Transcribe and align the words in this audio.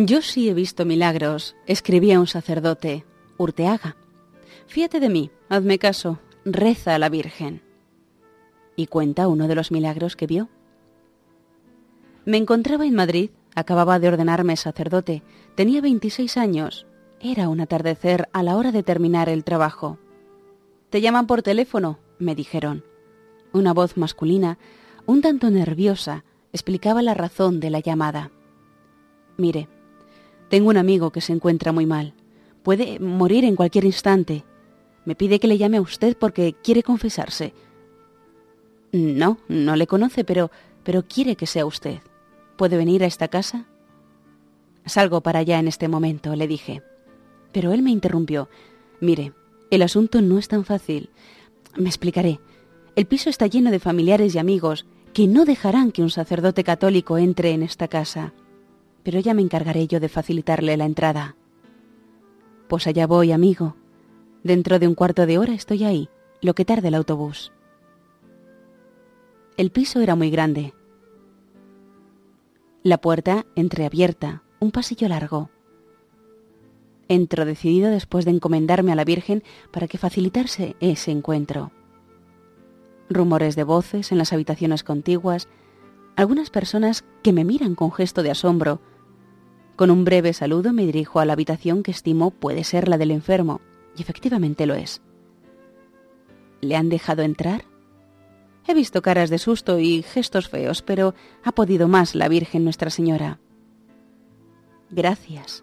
Yo 0.00 0.22
sí 0.22 0.48
he 0.48 0.54
visto 0.54 0.84
milagros, 0.84 1.56
escribía 1.66 2.20
un 2.20 2.28
sacerdote, 2.28 3.04
Urteaga. 3.36 3.96
Fíate 4.68 5.00
de 5.00 5.08
mí, 5.08 5.32
hazme 5.48 5.80
caso, 5.80 6.20
reza 6.44 6.94
a 6.94 7.00
la 7.00 7.08
Virgen. 7.08 7.62
Y 8.76 8.86
cuenta 8.86 9.26
uno 9.26 9.48
de 9.48 9.56
los 9.56 9.72
milagros 9.72 10.14
que 10.14 10.28
vio. 10.28 10.48
Me 12.24 12.36
encontraba 12.36 12.86
en 12.86 12.94
Madrid, 12.94 13.30
acababa 13.56 13.98
de 13.98 14.06
ordenarme 14.06 14.56
sacerdote, 14.56 15.24
tenía 15.56 15.80
26 15.80 16.36
años, 16.36 16.86
era 17.18 17.48
un 17.48 17.60
atardecer 17.60 18.28
a 18.32 18.44
la 18.44 18.56
hora 18.56 18.70
de 18.70 18.84
terminar 18.84 19.28
el 19.28 19.42
trabajo. 19.42 19.98
Te 20.90 21.00
llaman 21.00 21.26
por 21.26 21.42
teléfono, 21.42 21.98
me 22.20 22.36
dijeron. 22.36 22.84
Una 23.52 23.74
voz 23.74 23.96
masculina, 23.96 24.58
un 25.06 25.22
tanto 25.22 25.50
nerviosa, 25.50 26.22
explicaba 26.52 27.02
la 27.02 27.14
razón 27.14 27.58
de 27.58 27.70
la 27.70 27.80
llamada. 27.80 28.30
Mire, 29.36 29.68
tengo 30.48 30.70
un 30.70 30.76
amigo 30.76 31.10
que 31.10 31.20
se 31.20 31.32
encuentra 31.32 31.72
muy 31.72 31.86
mal. 31.86 32.14
Puede 32.62 32.98
morir 32.98 33.44
en 33.44 33.56
cualquier 33.56 33.84
instante. 33.84 34.44
Me 35.04 35.14
pide 35.14 35.38
que 35.38 35.48
le 35.48 35.58
llame 35.58 35.76
a 35.76 35.82
usted 35.82 36.16
porque 36.18 36.54
quiere 36.54 36.82
confesarse. 36.82 37.54
No, 38.92 39.38
no 39.48 39.76
le 39.76 39.86
conoce, 39.86 40.24
pero, 40.24 40.50
pero 40.82 41.06
quiere 41.06 41.36
que 41.36 41.46
sea 41.46 41.66
usted. 41.66 41.98
¿Puede 42.56 42.76
venir 42.76 43.04
a 43.04 43.06
esta 43.06 43.28
casa? 43.28 43.66
Salgo 44.86 45.22
para 45.22 45.40
allá 45.40 45.58
en 45.58 45.68
este 45.68 45.88
momento, 45.88 46.34
le 46.34 46.48
dije. 46.48 46.82
Pero 47.52 47.72
él 47.72 47.82
me 47.82 47.90
interrumpió. 47.90 48.48
Mire, 49.00 49.32
el 49.70 49.82
asunto 49.82 50.22
no 50.22 50.38
es 50.38 50.48
tan 50.48 50.64
fácil. 50.64 51.10
Me 51.76 51.88
explicaré. 51.88 52.40
El 52.96 53.06
piso 53.06 53.30
está 53.30 53.46
lleno 53.46 53.70
de 53.70 53.78
familiares 53.78 54.34
y 54.34 54.38
amigos 54.38 54.86
que 55.12 55.26
no 55.26 55.44
dejarán 55.44 55.92
que 55.92 56.02
un 56.02 56.10
sacerdote 56.10 56.64
católico 56.64 57.18
entre 57.18 57.52
en 57.52 57.62
esta 57.62 57.88
casa 57.88 58.32
pero 59.08 59.20
ya 59.20 59.32
me 59.32 59.40
encargaré 59.40 59.86
yo 59.86 60.00
de 60.00 60.10
facilitarle 60.10 60.76
la 60.76 60.84
entrada. 60.84 61.34
Pues 62.68 62.86
allá 62.86 63.06
voy, 63.06 63.32
amigo. 63.32 63.74
Dentro 64.44 64.78
de 64.78 64.86
un 64.86 64.94
cuarto 64.94 65.24
de 65.24 65.38
hora 65.38 65.54
estoy 65.54 65.84
ahí, 65.84 66.10
lo 66.42 66.52
que 66.52 66.66
tarde 66.66 66.88
el 66.88 66.94
autobús. 66.94 67.50
El 69.56 69.70
piso 69.70 70.02
era 70.02 70.14
muy 70.14 70.28
grande. 70.28 70.74
La 72.82 72.98
puerta 72.98 73.46
entreabierta, 73.56 74.42
un 74.60 74.72
pasillo 74.72 75.08
largo. 75.08 75.48
Entro 77.08 77.46
decidido 77.46 77.90
después 77.90 78.26
de 78.26 78.32
encomendarme 78.32 78.92
a 78.92 78.94
la 78.94 79.06
Virgen 79.06 79.42
para 79.72 79.88
que 79.88 79.96
facilitarse 79.96 80.76
ese 80.80 81.12
encuentro. 81.12 81.72
Rumores 83.08 83.56
de 83.56 83.64
voces 83.64 84.12
en 84.12 84.18
las 84.18 84.34
habitaciones 84.34 84.84
contiguas, 84.84 85.48
algunas 86.14 86.50
personas 86.50 87.06
que 87.22 87.32
me 87.32 87.46
miran 87.46 87.74
con 87.74 87.90
gesto 87.90 88.22
de 88.22 88.32
asombro 88.32 88.82
con 89.78 89.92
un 89.92 90.04
breve 90.04 90.32
saludo 90.32 90.72
me 90.72 90.84
dirijo 90.84 91.20
a 91.20 91.24
la 91.24 91.34
habitación 91.34 91.84
que 91.84 91.92
estimo 91.92 92.32
puede 92.32 92.64
ser 92.64 92.88
la 92.88 92.98
del 92.98 93.12
enfermo, 93.12 93.60
y 93.96 94.02
efectivamente 94.02 94.66
lo 94.66 94.74
es. 94.74 95.02
¿Le 96.60 96.74
han 96.74 96.88
dejado 96.88 97.22
entrar? 97.22 97.64
He 98.66 98.74
visto 98.74 99.02
caras 99.02 99.30
de 99.30 99.38
susto 99.38 99.78
y 99.78 100.02
gestos 100.02 100.48
feos, 100.48 100.82
pero 100.82 101.14
ha 101.44 101.52
podido 101.52 101.86
más 101.86 102.16
la 102.16 102.26
Virgen 102.26 102.64
Nuestra 102.64 102.90
Señora. 102.90 103.38
Gracias. 104.90 105.62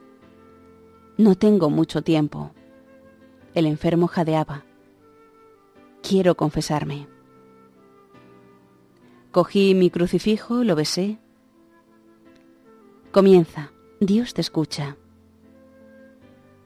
No 1.18 1.36
tengo 1.36 1.70
mucho 1.70 2.02
tiempo. 2.02 2.52
El 3.54 3.66
enfermo 3.66 4.08
jadeaba. 4.08 4.64
Quiero 6.02 6.36
confesarme. 6.36 7.10
Cogí 9.34 9.76
mi 9.76 9.90
crucifijo, 9.90 10.64
lo 10.64 10.78
besé. 10.78 11.20
Comienza. 13.12 13.75
Dios 14.00 14.34
te 14.34 14.42
escucha. 14.42 14.98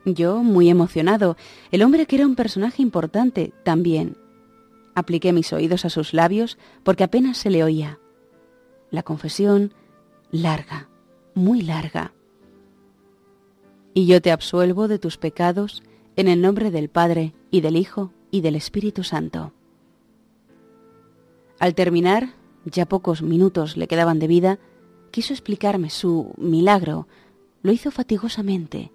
Yo, 0.06 0.44
muy 0.44 0.70
emocionado, 0.70 1.38
el 1.72 1.84
hombre 1.84 2.06
que 2.06 2.16
era 2.16 2.26
un 2.26 2.36
personaje 2.36 2.82
importante, 2.82 3.54
también. 3.64 4.18
Apliqué 4.96 5.34
mis 5.34 5.54
oídos 5.54 5.86
a 5.86 5.90
sus 5.90 6.14
labios 6.14 6.58
porque 6.84 7.04
apenas 7.04 7.38
se 7.38 7.50
le 7.50 7.64
oía. 7.64 8.00
La 8.90 9.04
confesión, 9.04 9.74
larga, 10.32 10.90
muy 11.36 11.62
larga. 11.62 12.14
Y 13.94 14.08
yo 14.08 14.22
te 14.22 14.32
absuelvo 14.32 14.88
de 14.88 15.00
tus 15.00 15.18
pecados 15.18 15.84
en 16.16 16.28
el 16.28 16.42
nombre 16.42 16.72
del 16.72 16.90
Padre 16.90 17.34
y 17.52 17.62
del 17.62 17.76
Hijo 17.76 18.12
y 18.32 18.42
del 18.42 18.56
Espíritu 18.56 19.04
Santo. 19.04 19.54
Al 21.60 21.76
terminar, 21.76 22.30
ya 22.66 22.88
pocos 22.88 23.22
minutos 23.22 23.78
le 23.78 23.88
quedaban 23.88 24.20
de 24.20 24.28
vida, 24.28 24.60
quiso 25.10 25.34
explicarme 25.34 25.90
su 25.90 26.34
milagro, 26.38 27.08
lo 27.62 27.72
hizo 27.72 27.92
fatigosamente 27.92 28.92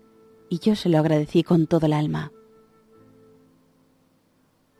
y 0.48 0.58
yo 0.58 0.76
se 0.76 0.88
lo 0.88 0.98
agradecí 0.98 1.42
con 1.42 1.66
todo 1.66 1.86
el 1.86 1.92
alma. 1.92 2.32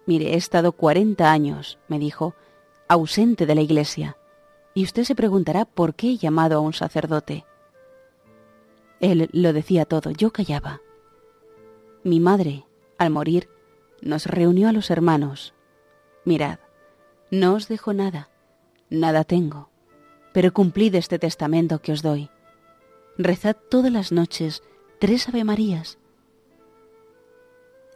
Mire, 0.07 0.35
he 0.35 0.37
estado 0.37 0.73
cuarenta 0.73 1.33
años, 1.33 1.79
me 1.89 1.99
dijo, 1.99 2.35
ausente 2.89 3.47
de 3.47 3.55
la 3.55 3.63
iglesia, 3.63 4.17
y 4.75 4.85
usted 4.85 5.05
se 5.05 5.15
preguntará 5.15 5.65
por 5.65 5.95
qué 5.95 6.11
he 6.11 6.17
llamado 6.19 6.59
a 6.59 6.61
un 6.61 6.75
sacerdote. 6.75 7.45
Él 9.01 9.29
lo 9.33 9.53
decía 9.53 9.87
todo, 9.87 10.11
yo 10.11 10.31
callaba. 10.33 10.81
Mi 12.03 12.21
madre, 12.21 12.65
al 12.99 13.11
morir, 13.11 13.49
nos 14.03 14.27
reunió 14.27 14.69
a 14.69 14.73
los 14.73 14.91
hermanos. 14.91 15.55
Mirad, 16.25 16.59
no 17.31 17.55
os 17.55 17.69
dejo 17.69 17.95
nada, 17.95 18.29
nada 18.91 19.25
tengo 19.25 19.71
pero 20.35 20.53
cumplid 20.53 20.97
este 20.97 21.21
testamento 21.21 21.81
que 21.81 21.93
os 21.93 22.03
doy. 22.03 22.29
Rezad 23.17 23.57
todas 23.71 23.93
las 23.93 24.11
noches 24.11 24.65
tres 24.99 25.29
Ave 25.29 25.45
Marías. 25.45 25.97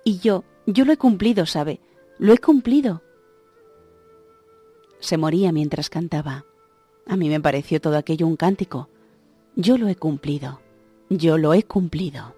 Y 0.04 0.20
yo, 0.20 0.44
yo 0.64 0.84
lo 0.84 0.92
he 0.92 0.96
cumplido, 0.96 1.46
¿sabe? 1.46 1.80
Lo 2.18 2.32
he 2.32 2.38
cumplido. 2.38 3.02
Se 5.00 5.16
moría 5.16 5.50
mientras 5.50 5.90
cantaba. 5.90 6.44
A 7.06 7.16
mí 7.16 7.28
me 7.28 7.40
pareció 7.40 7.80
todo 7.80 7.96
aquello 7.96 8.28
un 8.28 8.36
cántico. 8.36 8.88
Yo 9.56 9.76
lo 9.76 9.88
he 9.88 9.96
cumplido. 9.96 10.60
Yo 11.10 11.38
lo 11.38 11.54
he 11.54 11.64
cumplido. 11.64 12.37